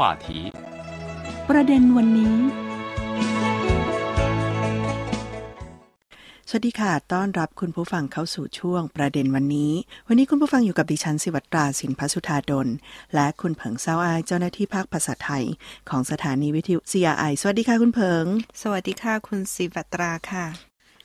[0.00, 0.28] 话题
[1.50, 2.69] ประเด็นวันนี้
[6.52, 9.72] สวัสดีค่ะ ต้อนรับคุณผู้ฟังเข้าสู่ช่วงประเด็นวันนี้
[10.08, 12.68] วันนี้คุณผู้ฟังอยู่กับดิฉันสิวัตราสินพัสุธาดล
[13.14, 15.44] และคุณเผิงเซาอายเจ้าหน้าที่ภาคภาษาไทย
[15.90, 18.24] ของสถานีวิทยุ CRI สวัสดีค่ะคุณเผิง
[18.62, 20.46] สวัสดีค่ะคุณสิวัตราค่ะ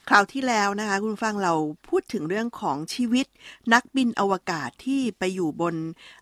[0.08, 1.54] คราวที่แล้วนะคะ คุณฟังเรา
[1.88, 3.26] พูดถึงเรื่องของชีวิต
[3.72, 5.74] นักบินอวกาศที่ไปอยู่บน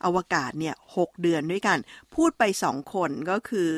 [0.04, 1.79] อวกาศเนี่ยหเดือนด้วยกัน
[2.15, 3.70] พูดไปสองคนก็คือ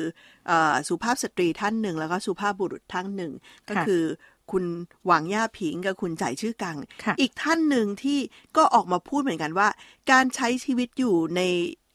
[0.49, 0.51] อ
[0.87, 3.33] สุภาพสตรีท่านหนึ่ง แล้วก็สุภาพบุรุษท่านหนึ่ง
[3.69, 4.03] ก็คือ
[4.51, 4.63] คุณ
[5.05, 6.77] หวังย่าผิงกับคุณจ่ายชื่อกัง
[7.19, 8.19] อีกท่านหนึ่งที่
[8.57, 9.67] ก็ออกมาพูดเหมือนกันว่า
[10.11, 11.41] การใช้ชีวิตอยู่ใน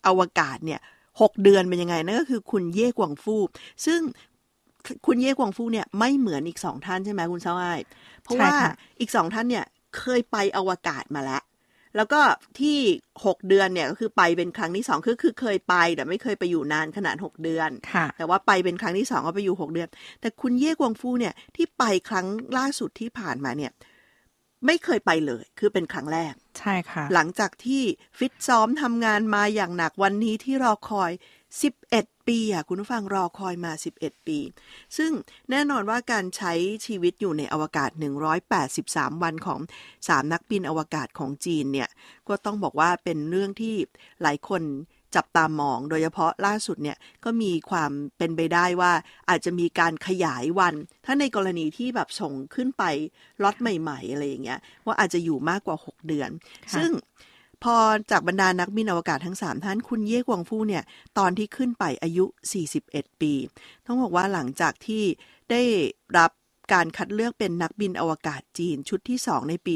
[0.06, 0.80] อวกาศเนี่ย
[1.20, 3.36] หเดือนเป็นยังไงนั่นก็คือคุณเย่กวงฟู
[3.86, 4.00] ซึ่ง
[5.06, 7.64] คุณเย่กวงฟูเนี่ยไม่เหมือนอีกสองท่านใช่ไหมคุณเซาไอ
[8.22, 8.54] เพราะว่า
[9.00, 9.64] อีกสองท่านเนี่ย
[9.98, 11.42] เคยไปอวกาศมาแล้ว
[11.96, 12.20] แล้วก็
[12.60, 12.78] ที่
[13.26, 17.70] หกเดือนเนี่ยก็คือไปเป็นครั้งที่สองคือคือเคยไป แต่ไม่เคยไปอยู่นานขนาดหกเดือน
[18.16, 19.88] แต่ว่าไปเป็นครั้งที่สองก็ไปอยู่หกเดือน
[20.20, 22.26] แต่คุณเย่กวงฟูเนี่ยที่ไปครั้ง
[22.58, 23.72] ล่าสุดที่ผ่านมาเนี่ย
[24.66, 27.82] ไม่เคยไปเลย คือเป็นครั้งแรก ใช่ค่ะ หลังจากที่
[28.18, 31.10] ฟิตซ้อมทำงานมาอย่างหนักวันนี้ที่รอคอย
[31.70, 34.38] 11 ปีอะคุณผู้ฟังรอคอยมา 11 ปี
[34.96, 35.10] ซึ่ง
[35.50, 36.52] แน่นอนว่าการใช้
[36.86, 37.90] ชีวิตอยู่ในอวกาศ
[38.56, 39.60] 183 วันของ
[39.96, 41.88] 3 นักบินอวกาศของจีนเนี่ย
[42.28, 43.74] ก็ต้องบอกว่าเป็นเรื่องที่
[44.22, 44.62] หลายคน
[45.16, 48.92] จับตามอง โดยเฉพาะล่าสุดเนี่ยก็มีความเป็นไปได้ว่า
[49.28, 52.82] อาจจะมีการขยายวัน ถ้าในกรณีที่แบบส่งขึ้นไป
[53.42, 56.30] ล็อตใหม่ ๆ อะไรอย่างเงี้ยว่าอาจจะอยู่มากกว่า 6 เดือน
[56.76, 56.90] ซึ่ง
[57.64, 57.76] พอ
[58.10, 60.84] จากบรรดานักบินอวกาศทั้ง 3 ท่านคุณเย่กวงฟู่เนี่ย
[61.18, 62.24] ตอนที่ขึ้นไปอายุ
[62.72, 63.32] 41 ปี
[63.86, 65.02] ต้องบอกว่าหลังจากที่
[65.50, 65.62] ได้
[66.18, 66.30] รับ
[66.72, 69.74] การคัดเลือกเป็นนักบินอวกาศจีนชุดที่ 2 ในปี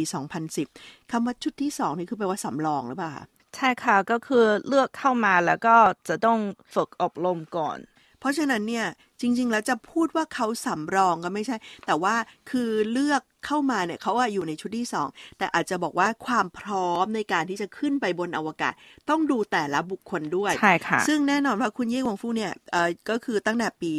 [0.55, 3.17] 2010 คำว่าชุดที่ 2 นี่คือแปลว่าสำรองหรือเปล่า
[3.55, 5.77] ใช่ค่ะก็คือเลือกเข้ามาแล้วก็
[6.09, 6.39] จะต้อง
[6.75, 7.79] ฝึกอบรมก่อน
[8.21, 8.87] เพราะฉะนั้นเนี่ย
[9.21, 12.15] จริง ๆ แล้วจะพูดว่าเขาสำรองก็ไม่ใช่ แต่ว่า
[12.51, 15.09] คือเลือกเข้ามาเนี่ยเขาอะอยู่ในชุดที่สอง
[15.39, 18.73] แต่อาจจะบอกว่าความพร้อมในการที่จะขึ้นไปบนอวกาศ
[19.11, 23.93] ต้องดูแต่ละบุคคลด้วย ใช่ค่ะ ซึ่งแน่นอนว่าคุณเย่วงฟู่เนี่ยเออก็คือตั้งแต่ปี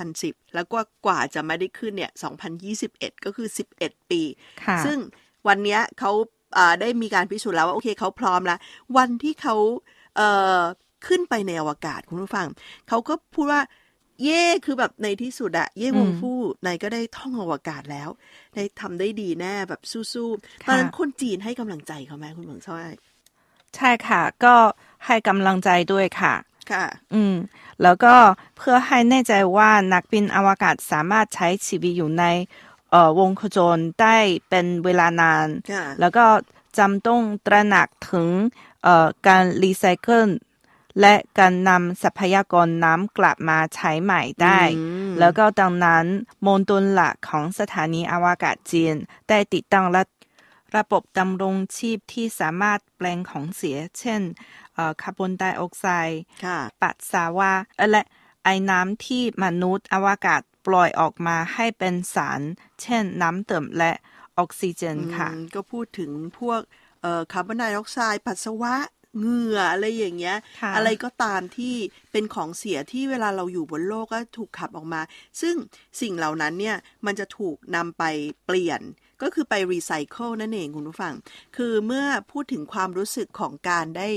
[0.00, 2.12] 2010 แล้วก็กว่าจะมาได้ขึ้นเนี่ย
[2.68, 3.48] 2021 ก็คือ
[3.80, 4.22] 11 ปี
[4.84, 4.98] ซึ่ง
[5.48, 6.12] วันนี้เขา
[6.80, 8.58] ได้มีการพิสูจน์แล้วว่าโอเคเขาพร้อมแล้ว
[8.96, 9.56] วันที่เขา
[10.16, 12.46] เขึ้นไปในอวกาศคุณผู้ฟัง
[12.88, 13.62] เขาก็พูดว่า
[14.24, 18.08] เย่คือแบบในที่สุดอะเย่วงฟู่นายก็ได้ท่องอวกาศแล้ว
[18.54, 19.80] ได้ทำได้ดีแน่แบบ
[20.12, 22.88] สู้ๆตอนนั้นคนจีนให้กำลังใจเขาไหมคุณหมงช่วย
[23.76, 24.54] ใช่ค่ะ ก็
[25.06, 26.34] ให้กำลังใจด้วยค่ะ
[26.72, 26.84] ค่ะ
[27.14, 27.34] อืม
[27.82, 28.14] แล้วก็
[28.56, 32.24] เพื่อให้แน่ใจว่านักบินอวกาศสามารถใช้ชีวิตอยู่ใน
[32.90, 34.16] เอ่อวงโคจรได้
[34.48, 35.46] เป็นเวลานาน
[36.00, 36.26] แล้วก็
[36.78, 38.28] จำต้องตระหนักถึง
[38.82, 40.28] เอ่อการรีไซเคิล
[41.00, 44.60] และการนำทรัพยากรน้ำกลับมาใช้ใหม่ได้
[45.20, 46.06] แล้วก็ดังนั้น
[46.46, 48.94] มณฑลหลักของสถานีอวกาศจีน
[49.28, 50.02] ได้ติดตั้งระ
[50.76, 54.22] ระบบดำรงชีพที่สามารถแปลงของเสีย เช่น
[55.02, 56.20] คาร์บอนไดออกไซด์
[56.80, 57.52] ปัสสาวะ
[57.92, 58.06] และไอ้
[58.70, 62.40] น้ำที่มนุษย์อวกาศปล่อยออกมาให้เป็นสาร
[62.82, 63.92] เช่นน้ำเติมและ
[64.38, 66.60] ออกซิเจนค่ะ ก็พูดถึงพวก
[67.32, 68.74] คาร์บอนไดออกไซด์ปัสสาวะ
[69.18, 70.36] เหงื่ออะไรอย่างเงี้ย
[70.76, 71.74] อะไรก็ตามที่
[72.12, 75.00] เป็นของเสียที่เวลาเราอยู่บนโลกก็ถูกขับออกมา
[75.40, 75.54] ซึ่ง
[76.00, 76.76] สิ่งเหล่านั้นเนี่ย
[77.06, 78.04] มันจะถูกนำไป
[78.46, 78.80] เปลี่ยน
[79.22, 81.14] ก็คือไปรีไซเคิลนั่นเองคุณผู้ฟัง
[81.56, 84.08] คือเมื่อพูดถึงความรู้สึกของการได้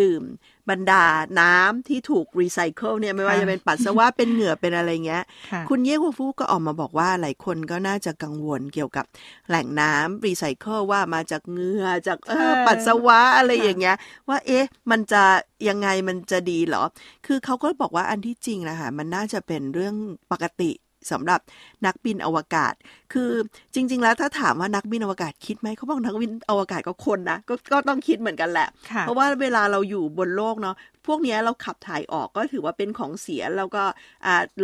[0.00, 0.22] ดื่ม
[0.70, 1.04] บรรดา
[1.40, 5.24] น้ำที่ถูกรีไซเคิลเนี่ยไม่ว่าจะเป็นปัสสาวะเป็นเหงื่อเป็นอะไรเงี้ย
[5.70, 9.04] คุณเย่ฮัวฟูก็ออกมาบอกว่าหลายคนก็น่าจะกังวลเกี่ยวกับ
[9.48, 13.96] แหล่งน้ำรีไซเคิลว่ามาจากเหงื่อจากเออปัสสาวะอะไรอย่างเงี้ย
[14.28, 15.22] ว่าเอ๊ะ มันจะ
[15.68, 16.84] ยังไงมันจะดีเหรอ
[17.26, 19.94] คือเขาก็บอกว่าอันที่จริงนะคะมันน่าจะเป็นเรื่อง
[20.32, 20.70] ปกติ
[21.12, 21.40] สำหรับ
[21.86, 22.74] นักบินอวกาศ
[23.12, 23.30] คือ
[23.74, 28.68] จริง ๆ แล้วถ้าถามว่านักบินอวกาศคิดไหมเขาบอกนักบินอวกาศก็คนนะกก็ต้องคิดเหมือนกันแหละ
[29.00, 30.76] เพราะว่าเวลาเราอยู่บนโลกเนาะ
[31.08, 33.84] พวกนี้เราขับถ่ายออกก็ถือว่าเป็นของเสียแล้วก็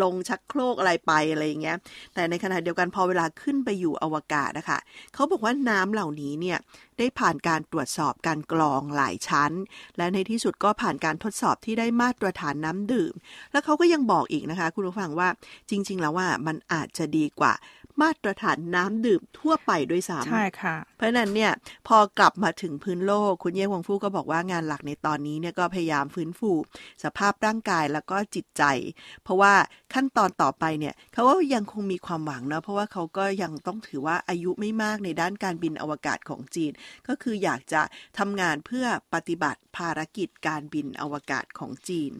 [0.02, 1.76] ลงชักโครกอะไรไปอะไรอย่างเงี้ย
[2.14, 4.78] แต่ในขณะเดียวกันพอเวลาขึ้นไปอยู่อวกาศนะคะ
[5.14, 6.58] เขาบอกว่าน้ำเหล่านี้เนี่ย
[6.98, 9.52] ได้ผ่านการตรวจสอบการกรองหลายชั้น
[9.96, 13.14] และในที่สุดก็ผ่านการทดสอบที่ได้มาตรฐานน้ำดื่ม
[13.52, 15.28] แล้วเขาก็ยังบอกอีกนะคะ คุณผู้ฟังว่า
[15.70, 17.52] จริง ๆ แล้วว่ามันอาจจะดีกว่า
[18.02, 21.52] มาตรฐานน้ำดื่มทั่วไปด้วยซ้ำใช่ค่ะ เพราะนั้นเนี่ย
[21.88, 26.50] พอกลับมาถึงพื้นโลก คุณเย่วงฟูก็บอกว่างานหลักในตอนนี้เนี่ยก็พยายามฟื้นฟู
[27.04, 28.62] สภาพร่างกายแล้วก็จิตใจ
[29.24, 29.52] เพราะว่า
[29.94, 36.72] ขั้นตอนต่อไปเนี่ยเขาว่ายังคงมีความหวังเนาะเพราะว่าเขาก็ยังต้องถือว่าอายุไม่มากในด้านการบินอวกาศของจีน
[37.08, 37.82] ก็คืออยากจะ
[38.18, 42.12] ทำงานเพื่อปฏิบัติภารกิจการบินอวกาศของจีน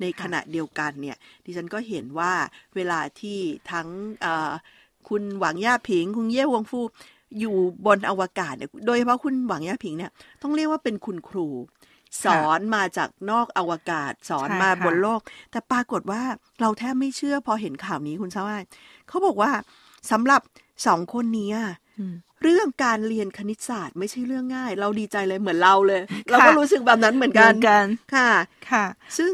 [0.00, 2.32] ในขณะเดียวกันเนี่ยดิฉันก็เห็นว่า
[2.74, 3.38] เวลาที่
[3.70, 3.88] ทั้ง
[5.08, 6.80] คุณหวังย่าผิง คุณเย่วงฟู
[7.40, 7.56] อยู่
[7.86, 10.12] บนอวกาศเนี่ยโดยเฉพาะคุณหวังย่าผิงเนี่ย
[10.42, 11.48] ต้องเรียกว่าเป็นคุณครู
[12.24, 16.22] สอนมาจากนอกอวกาศ สอนมาบนโลก แต่ปรากฏว่า
[16.60, 18.70] เราแทบไม่เชื่อพอเห็นข่าวนี้คุณสวัสดิ์
[19.08, 19.50] เขาบอกว่า
[20.10, 20.40] สำหรับ
[20.86, 21.50] สองคนนี้
[22.42, 27.52] เรื่องการเรียนคณิตศาสตร์ไม่ใช่เรื่องง่าย เราดีใจเลยเหมือนเราเลย เราก็รู้สึกแบบนั้นเหมือนกัน
[28.14, 28.30] ค่ะ
[28.70, 28.84] ค่ะ
[29.18, 29.32] ซึ่ง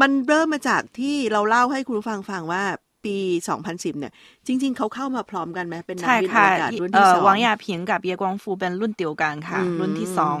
[0.00, 2.64] มันเริ่มมาจากที่เราเล่าให้คุณฟังฟังว่า
[3.04, 3.16] ปี
[3.58, 4.12] 2010 เนี่ย
[4.46, 10.38] จริง ๆ เขาเข้ามาพร้อมกันไหมเป็นนักบินอวกาศรุ่นที่สองหวังยาผิงกับเยกวงฟูเป็นรุ่นเดียวกันค่ะ รุ่นที่สอง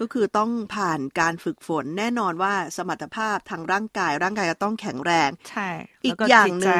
[0.00, 5.68] ก็คือต้องผ่านการฝึกฝนแน่นอนว่าสมรรถภาพทางร่างกาย ร่างกายก็ต้องแข็งแรง ใช่
[6.04, 6.78] อีกอย่างหนึ่ง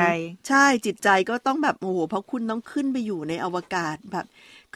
[0.49, 4.26] ใช่จิตใจก็ต้องแบบโอ้โหเพราะคุณต้องขึ้นไปอยู่ในอวกาศแบบ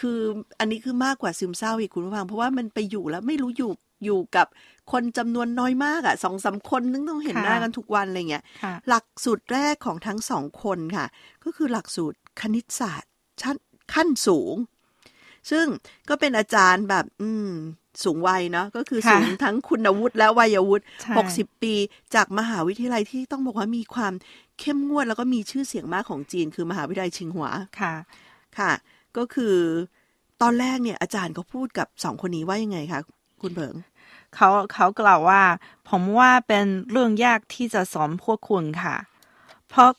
[0.01, 0.19] คือ
[0.59, 3.71] อันนี้คือมากกว่าซึมเศร้าอีกคุณผู้ฟังเพราะว่ามันไปอยู่แล้วไม่รู้อยู่
[4.05, 4.47] อยู่กับ
[4.93, 8.45] คนจำนวนน้อยมากอะ่ะสองสาคนนึงต้องเห็นหน้ากันทุกวันอะไรเงี้ย
[8.89, 11.07] หลักสูตรแรกของทั้งสองคนค่ะ
[11.45, 13.11] ก็คือหลักสูตรคณิตศาสตร์
[13.43, 13.57] ชั้น
[13.95, 14.55] ขั้นสูง
[15.51, 15.67] ซึ่ง
[16.09, 17.51] ก็เป็นอาจารย์แบบ อืม
[18.05, 20.85] สูงวัยเนาะก็คือสูงทั้งคุณวุฒิและวัยวุฒิ
[21.17, 21.75] หกสิบปี
[22.15, 24.13] จากมหาวิทยาลัยที่ต้องบอกว่ามีความ
[24.61, 27.49] เข้มงวดแล้วก็มีชื่อเสียงมากของจีน คือมหาวิทยาลัยชิงหัว
[27.81, 27.95] ค่ะ
[28.59, 28.73] ค่ะ
[29.17, 29.57] ก็คือ
[30.43, 33.01] ตอนแรกเนี่ยอาจารย์ก็พูดกับสองคนนี้ว่ายังไงคะ
[33.43, 33.75] คุณเบิง
[34.35, 35.43] เขาเขากล่าวว่า
[35.89, 38.97] ผมว่าเป็นเรื่องยากที่จะสอนพวกคุณค่ะ
[39.69, 39.91] เพราะ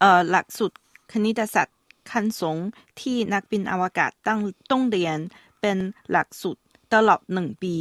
[0.00, 0.76] เอ่อหลักสูตร
[1.12, 1.78] คณิตศาสตร์
[2.10, 2.58] ขั้นสูง
[3.00, 4.40] ที่นักบินอวกาศต้อง
[4.70, 5.18] ต้องเรียน
[5.60, 5.76] เป็น
[6.10, 6.62] หลักสูตร
[6.94, 7.74] ตลอดหนึ่งปี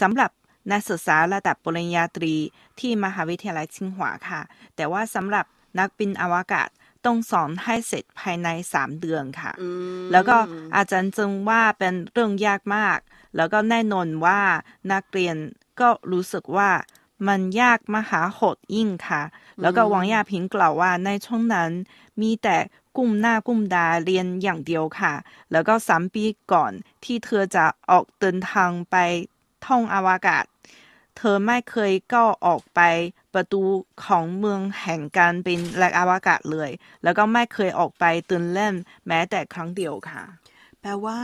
[0.00, 0.30] สำหรับ
[0.72, 2.34] นักศึกษาระดับปริญญาตรี
[2.80, 4.40] ที่มหาวิทยาลัยชิงหวาค่ะ
[4.76, 5.44] แต่ว่าสำหรับ
[5.78, 6.68] นักบินอวกาศ
[7.04, 9.52] ต้องสอนให้เสร็จภายในสามเดือนค่ะ
[10.12, 10.36] แล้วก็
[10.76, 12.98] อาจารย์จึงว่าเป็นเรื่องยากมาก
[13.36, 14.40] แล้วก็แน่นอนว่า
[14.92, 15.36] นักเรียน
[15.80, 16.70] ก็รู้สึกว่า
[17.28, 19.22] มันยากมหาโหดยิ่งค่ะ
[19.60, 21.70] แล้วก็วังยาพิงกล่าวว่าในช่วงนั้น
[22.20, 22.56] มีแต่
[22.96, 25.14] กุมหน้ากุมดาเรียนอย่างเดียวค่ะ
[25.52, 26.72] แล้วก็สามปีก่อน
[27.04, 28.96] ที่เธอจะออกเดินทางไป
[29.66, 30.44] ท่องอวกาศ
[31.16, 32.80] เธอไม่เคยก้าวออกไป
[33.34, 33.62] ประตู
[34.04, 36.70] ของเมืองแห่งการเป็นแหลกอวกาศเลย
[37.02, 38.74] แล้วก็ไม่เคยออกไปตื่นเล่น
[39.06, 40.22] แม้แต่ครั้งเดียวค่ะ
[40.80, 41.18] แปลว่า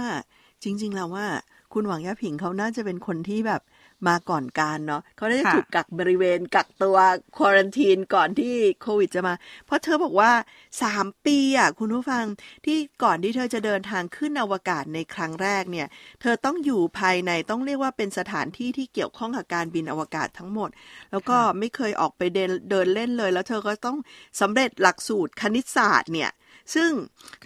[0.62, 1.26] จริง ๆ แล้วว่า
[1.75, 3.63] คุณหวังยาผิงเขาน่าจะเป็นคนที่แบบ
[4.09, 6.97] มาก่อนการเนาะเขาได้ถูกกักบริเวณกักตัว
[7.37, 9.35] ควอรันทีนก่อนที่โควิดจะมา
[9.67, 10.33] เพราะเธอบอกว่า
[10.83, 12.25] สามปีอะคุณผู้ฟัง
[12.67, 15.87] ที่ก่อนที่เธอจะเดินทางขึ้นอวกาศในครั้งแรกเนี่ย
[16.21, 20.71] เธอต้องอยู่ภายในต้องเรียกว่าเป็นสถานที่ที่เกี่ยวข้องกับการบินอวกาศทั้งหมด
[21.11, 23.99] แล้วก็ไม่เคยออกไปเดินเดินเล่นเลย แล้วเธอก็ต้อง
[24.41, 26.31] สำเร็จหลักสูตรคณิตศาสตร์เนี่ย
[26.75, 26.91] ซึ่ง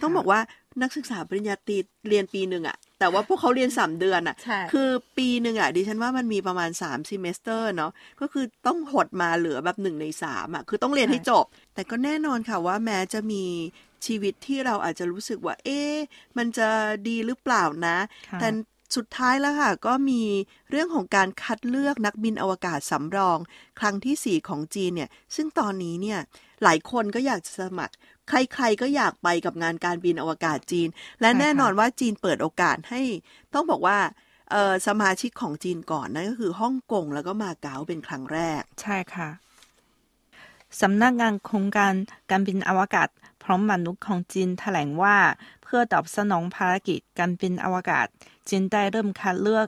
[0.01, 0.39] ต้องบอกว่า
[0.81, 1.77] นักศึกษาปริญญาตรี
[2.07, 7.91] เรียนปีหนึ่งอะ แต่ว่าพวกเขาเรียนสามเดือนอะ่ะ คือปีหนึ่งอะ่ะดิฉันว่ามันมีประมาณสาม semester เนาะ
[8.21, 13.43] ก็คือต้องหดมาเหลือแบบหนึ่งในสามอะ่ะ คือต้องเรียนให้จบ แต่ก็แน่นอนค่ะว่าแม้จะมี
[14.05, 15.95] ชีวิตที่เราอาจจะรู้สึกว่า เอ๊ะ
[16.37, 16.69] มันจะ
[17.07, 17.97] ดีหรือเปล่านะ
[18.39, 18.47] แต่
[18.95, 20.21] สุดท้ายแล้วค่ะ ก็มี
[20.69, 23.37] เรื่องของการคัดเลือกนักบินอวกาศสำรอง
[23.79, 26.19] ครั้งที่ 4 ของจีนเนี่ย ซึ่งตอนนี้เนี่ย
[26.63, 27.95] หลายคนก็อยากจะสมัคร
[28.29, 30.87] ใครๆ ก็อยากไปกับงานการบินอวกาศจีน
[31.21, 33.01] และแน่นอนว่าจีนเปิดโอกาสให้
[33.53, 33.99] ต้องบอกว่า
[34.87, 39.29] สมาชิกของจีนก่อนนั่นก็คือฮ่องกงแล้วก็มาเก๊าเป็นครั้งแรก ใช่ค่ะ
[40.81, 41.93] สำนักงานโครงการ
[42.31, 43.09] การบินอวกาศ
[43.43, 45.17] พร้อมมนุษย์ของจีนแถลงว่า
[45.63, 48.07] เพื่อตอบสนองภารกิจการบินอวกาศ
[48.49, 49.67] จีนได้เริ่มคัดเลือก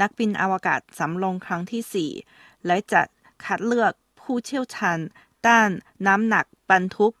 [0.00, 3.02] นักบินอวกาศสำรองครั้งที่ 4 และจะ
[3.44, 4.98] คัดเลือกผู้เชี่ยวชาญ
[5.48, 5.70] ด้าน
[6.06, 7.12] น้ำหนักบรรทุก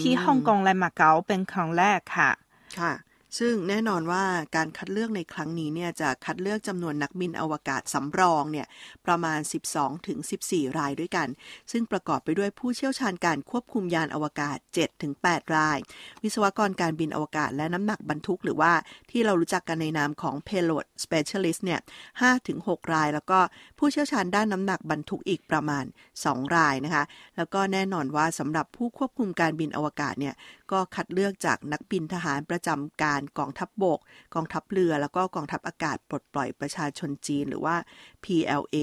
[0.00, 2.30] ที่ฮ่องกงและมาเก๊าเป็นครั้งแรกค่ะ
[2.78, 2.92] ค่ะ
[3.38, 4.24] ซึ่งแน่นอนว่า
[4.56, 8.66] การคัดเลือกในครั้งนี้เนี่ยจะคัดเลือกจำนวนนักบินอวกาศสำรองเนี่ย
[9.06, 9.40] ประมาณ
[9.72, 10.18] 12 ถึง
[10.48, 11.28] 14 รายด้วยกัน
[11.72, 15.78] ซึ่งประกอบไปด้วยผู้เชี่ยวชาญการควบคุมยานอวกาศ 7 ถึง 8 ราย
[16.22, 18.72] วิศวกรการบินอวกาศและน้ำหนักบรรทุกหรือว่า
[19.10, 21.80] ที่เรารู้จักกันในนามของ payload specialist เนี่ย
[22.12, 23.38] 5 ถึง 6 ราย แล้วก็
[23.78, 25.84] ผู้เชี่ยวชาญด้านน้ำหนักบรรทุกอีกประมาณ
[26.20, 27.04] 2 รายนะคะ
[27.36, 30.34] แล้วก็แน่นอนว่าสำหรับผู้ควบคุมการบินอวกาศเนี่ย
[30.72, 34.00] ก็คัดเลือกจากนักบินทหารประจำการกองทัพบบก
[34.34, 37.76] กองทัพเรือ แล้วก็กองทัพอากาศปลดปล่อยประชาชนจีนหรือว่า
[38.24, 38.76] PLA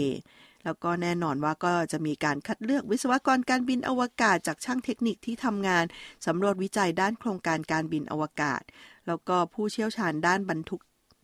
[0.66, 5.86] แล้วก็แน่นอนว่าก็จะมีการคัดเลือกวิศวกรการบินอวกาศจากช่างเทคนิคที่ทำงาน
[6.26, 8.62] สำรวจวิจัยด้านโครงการการบินอวกาศ
[9.08, 10.82] แล้วก็ผู้เชี่ยวชาญด้านบรรทุก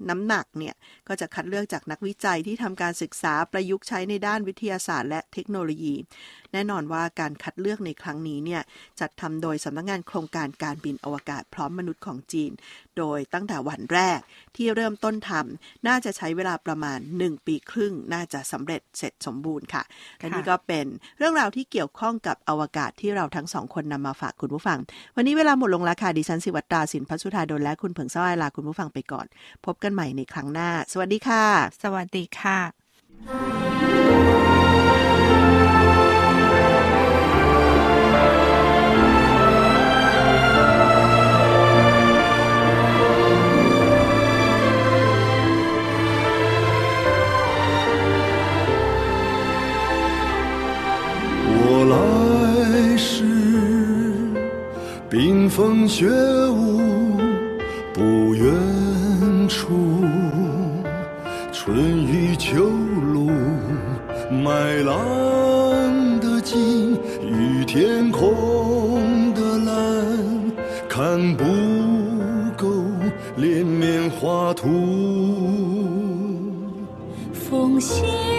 [0.09, 0.75] น้ำหนักเนี่ย
[1.07, 5.95] ก็จะคัดเลือกจากนักวิจัยที่ทำการศึกษาประยุกต์ใช้ในด้านวิทยาศาสตร์และเทคโนโลยี
[6.53, 8.61] แน่นอนว่าการคัดเลือกในครั้งนี้เนี่ย
[8.99, 12.51] จัดทำโดยสำนักงงานโครงการการบินอวกาศพร้อมมนุษย์ของจีน
[12.97, 14.19] โดยตั้งแต่วันแรก
[14.55, 19.83] ที่เริ่มต้นทำน่าจะใช้เวลาประมาณ 1 ปีครึ่ง น่าจะสำเร็จเสร็จสมบูรณ์ค่ะ
[20.19, 20.85] และนี่ก็เป็น
[21.17, 24.79] เรื่องราวที่เกี่ยวข้องกับอวกาศที่เราทั้งสองคนนำมาฝากคุณผู้ฟัง
[25.15, 29.25] วันนี้เวลาหมดลงแล้วค่ะดิฉันสิวัตราสินพัชุธาดลและคุณเผิงสร้อยลาคุณผู้ฟังไปก่อน
[29.65, 31.45] พบกันใหม่ในครั้งหน้า สวัสดีค่ะ
[31.83, 33.98] สวัสดีค่ะ
[55.49, 56.07] 风雪
[56.49, 57.17] 舞
[57.93, 58.45] 不远
[59.49, 60.05] 处，
[61.51, 62.69] 春雨秋
[63.13, 63.29] 露
[64.31, 70.17] 麦浪的金，与天空的蓝
[70.87, 71.43] 看不
[72.55, 72.71] 够
[73.35, 74.69] 连绵画图。
[77.33, 78.38] 奉献。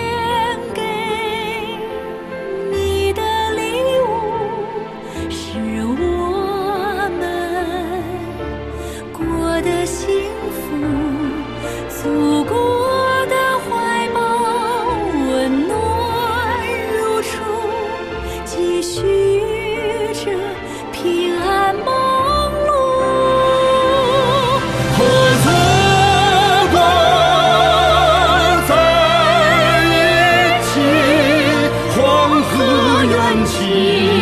[33.51, 34.20] 七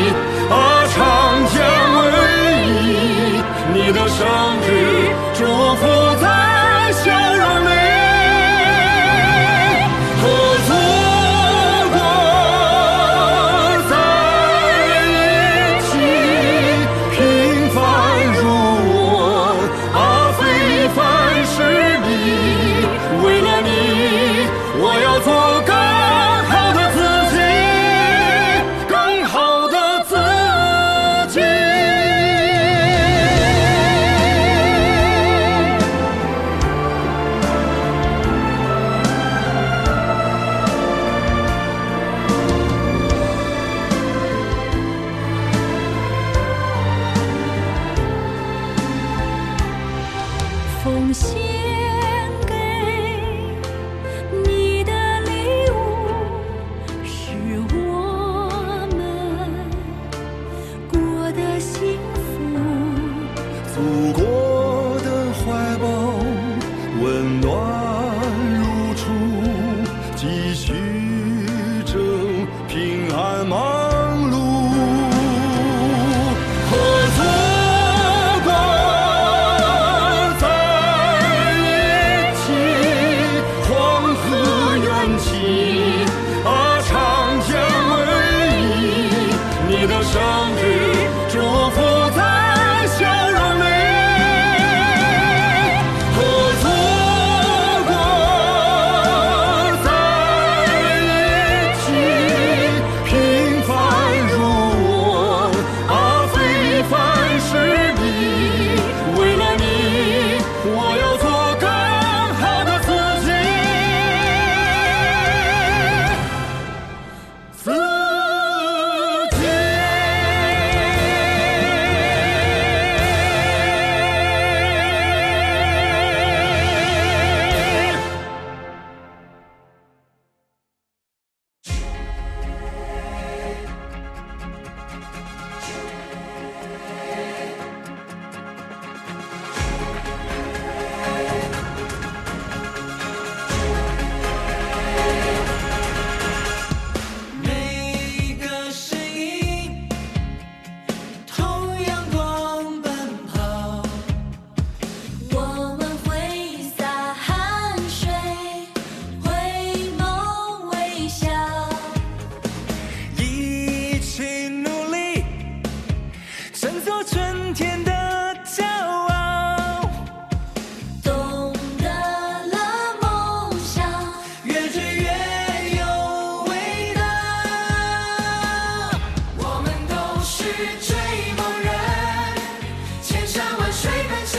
[90.13, 90.68] something.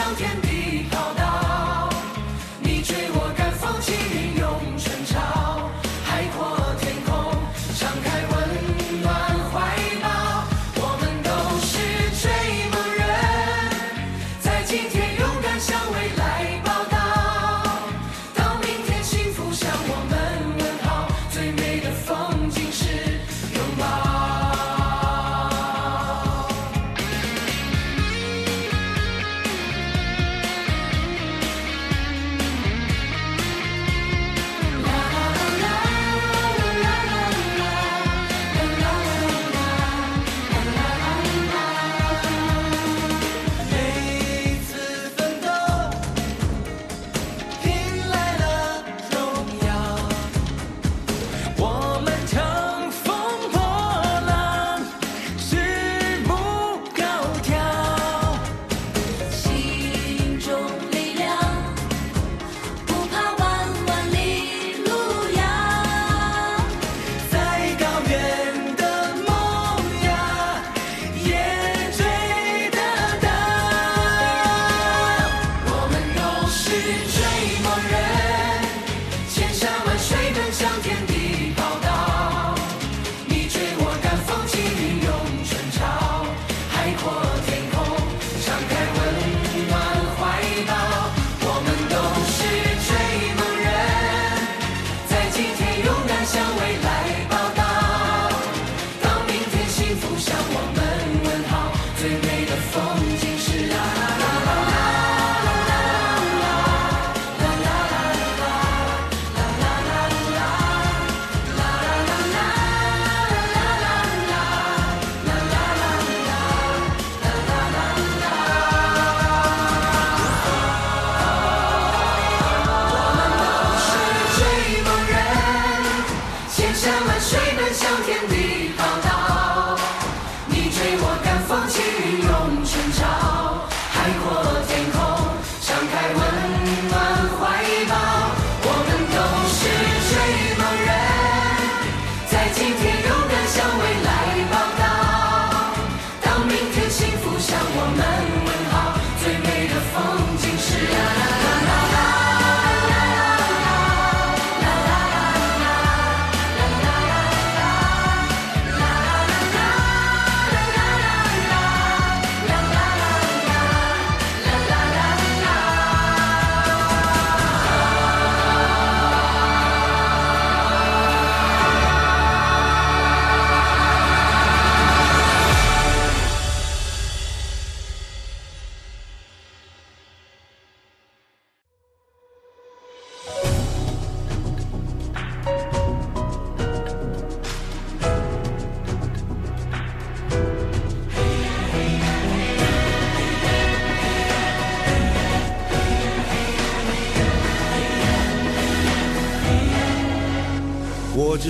[0.10, 0.49] Belgian.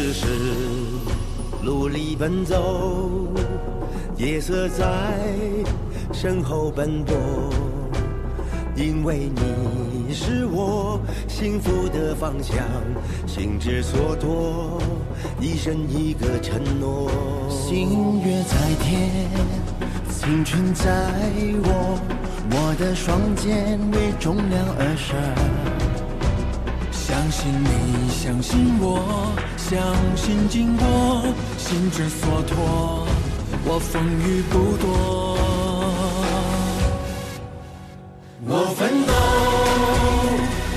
[0.01, 0.27] 只是
[1.61, 3.27] 努力奔走，
[4.15, 4.85] 夜色在
[6.13, 7.13] 身后奔波，
[8.77, 12.55] 因为你是我幸福的方向，
[13.27, 14.81] 心之所托，
[15.37, 17.11] 一生一个承诺。
[17.49, 19.27] 星月在天，
[20.09, 20.85] 青春在
[21.61, 21.99] 我，
[22.51, 25.17] 我的双肩为重量而生。
[26.89, 29.33] 相信你，相信我，
[29.69, 29.77] 相
[30.15, 30.87] 信经过，
[31.59, 33.05] 心之所托，
[33.65, 35.37] 我风雨不躲。
[38.47, 39.13] 我奋斗，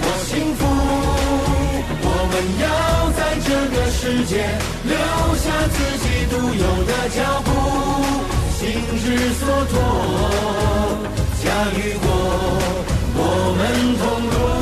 [0.03, 0.61] 我幸福，
[2.05, 2.69] 我们要
[3.17, 4.45] 在这个世界
[4.85, 4.93] 留
[5.41, 7.49] 下自己独有的脚步。
[8.59, 8.61] 心
[9.01, 9.05] 之
[9.41, 9.75] 所托，
[11.43, 12.05] 驾驭过，
[13.17, 13.19] 我
[13.57, 13.61] 们
[13.97, 14.62] 同路。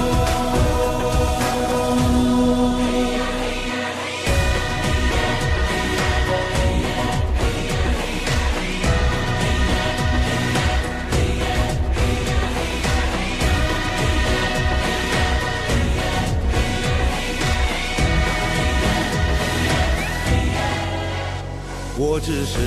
[22.23, 22.59] 只是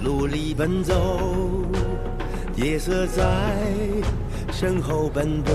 [0.00, 1.20] 努力奔走，
[2.56, 3.22] 夜色在
[4.52, 5.54] 身后奔波，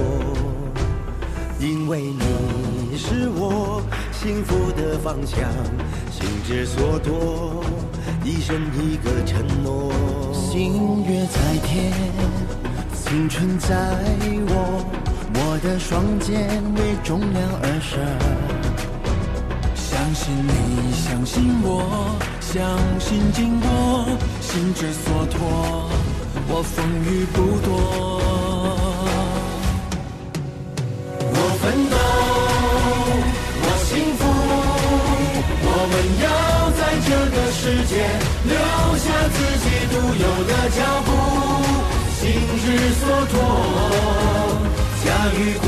[1.60, 3.82] 因为你是我
[4.12, 5.40] 幸福的方向，
[6.12, 7.64] 心之所托，
[8.24, 9.92] 一生一个承诺。
[10.34, 11.92] 星月在天，
[12.94, 13.98] 青春在
[14.48, 14.86] 我，
[15.36, 18.00] 我的双肩为重量而生。
[19.76, 22.18] 相信你，相信我，
[22.54, 22.60] 相
[23.00, 23.70] 信经过，
[24.42, 25.40] 心之所托，
[26.50, 27.72] 我风雨不躲。
[31.32, 31.96] 我奋斗，
[33.64, 34.22] 我幸福，
[35.64, 36.28] 我们要
[36.76, 37.94] 在这个世界
[38.44, 38.52] 留
[38.98, 41.10] 下自己独有的脚步，
[42.20, 42.22] 心
[42.60, 42.68] 之
[43.00, 43.34] 所托，
[45.06, 45.08] 驾
[45.40, 45.66] 驭过，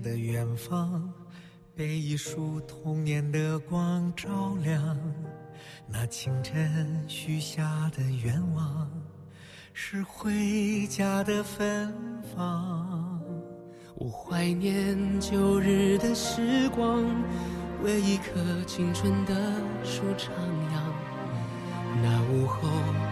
[0.00, 1.12] 的远方
[1.76, 4.98] 被一束童年的光照亮，
[5.86, 8.90] 那清晨许下的愿望
[9.74, 11.92] 是回家的芬
[12.34, 13.20] 芳。
[13.96, 17.04] 我怀念旧日的时光，
[17.82, 19.34] 为一棵青春的
[19.84, 20.30] 树徜
[20.72, 20.80] 徉。
[22.02, 22.66] 那午后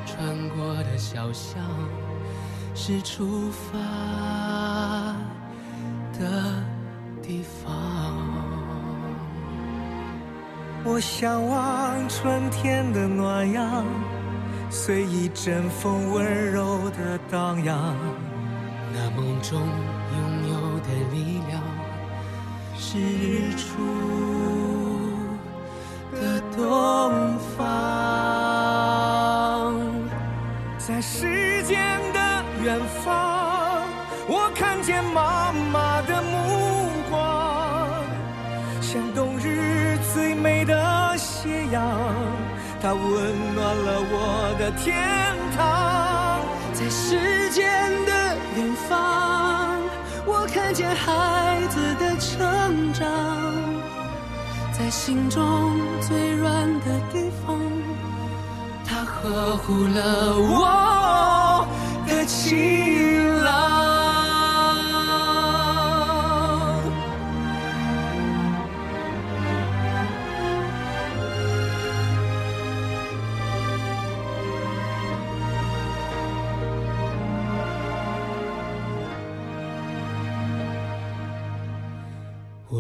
[0.06, 1.62] 穿过的小巷，
[2.74, 5.14] 是出发
[6.18, 6.24] 的
[7.22, 7.72] 地方。
[10.84, 13.84] 我向往春天的暖阳，
[14.70, 17.94] 随一阵风温柔的荡漾。
[18.92, 21.60] 那梦中拥有的力量，
[22.76, 23.66] 是日出
[26.14, 26.58] 的东
[27.56, 27.58] 方。
[30.78, 32.18] 在时间的
[32.64, 33.82] 远方，
[34.26, 35.87] 我看见妈妈
[41.72, 41.82] 阳，
[42.80, 44.94] 它温暖了我的天
[45.56, 46.40] 堂。
[46.72, 48.12] 在时间的
[48.56, 49.80] 远方，
[50.24, 53.06] 我看见孩子的成长。
[54.72, 57.58] 在心中最软的地方，
[58.86, 61.66] 它呵护了我
[62.06, 63.77] 的情郎。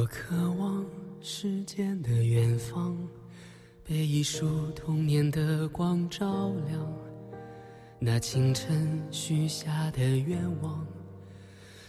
[0.08, 0.86] 渴望
[1.20, 2.96] 时间的远方，
[3.84, 6.92] 被一束童年的光照亮。
[7.98, 10.86] 那清晨许下的愿望，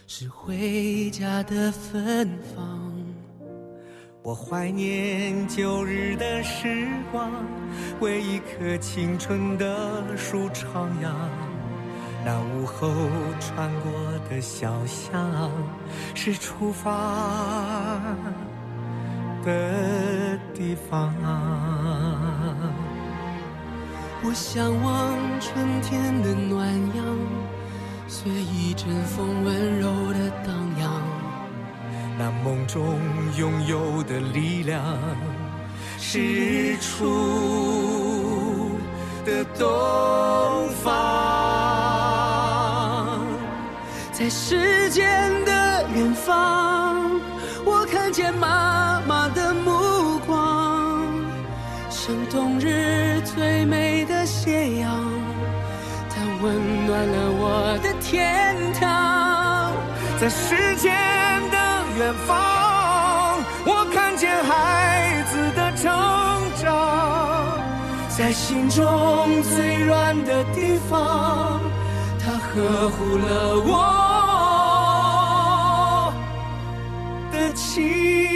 [0.06, 2.92] 是回家的芬芳。
[4.22, 7.32] 我怀念旧日的时光，
[8.00, 11.49] 为一棵青春的树徜徉。
[12.24, 12.88] 那午后
[13.40, 13.90] 穿过
[14.28, 15.50] 的小巷，
[16.14, 16.90] 是出发
[19.44, 21.14] 的地方。
[24.22, 27.04] 我向往春天的暖阳，
[28.06, 31.02] 随一阵风温柔的荡漾。
[32.18, 32.98] 那梦中
[33.38, 34.84] 拥有的力量，
[35.98, 38.68] 是日出
[39.24, 40.99] 的东方，
[44.20, 47.10] 在时间的远方，
[47.64, 51.08] 我看见妈妈的目光，
[51.88, 54.90] 像冬日最美的斜阳，
[56.10, 59.72] 它温暖了我的天堂，
[60.20, 60.92] 在时间
[61.50, 61.58] 的。
[61.98, 62.36] 远方，
[63.64, 65.90] 我看见孩子的成
[66.56, 67.58] 长，
[68.08, 71.60] 在心中最软的地方，
[72.18, 74.09] 它呵护了我
[77.70, 78.29] 心。